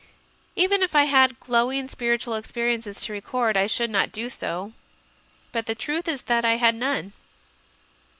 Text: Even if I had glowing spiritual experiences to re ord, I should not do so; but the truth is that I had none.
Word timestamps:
Even 0.55 0.81
if 0.81 0.95
I 0.95 1.03
had 1.03 1.39
glowing 1.39 1.87
spiritual 1.87 2.33
experiences 2.33 3.01
to 3.01 3.13
re 3.13 3.21
ord, 3.33 3.55
I 3.55 3.67
should 3.67 3.91
not 3.91 4.11
do 4.11 4.31
so; 4.31 4.73
but 5.51 5.67
the 5.67 5.75
truth 5.75 6.07
is 6.07 6.23
that 6.23 6.43
I 6.43 6.55
had 6.55 6.73
none. 6.73 7.13